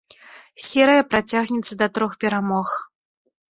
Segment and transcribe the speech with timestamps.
[0.67, 2.67] Серыя працягнецца да трох перамог.